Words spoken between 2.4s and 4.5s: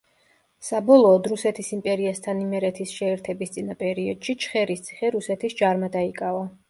იმერეთის შეერთების წინა პერიოდში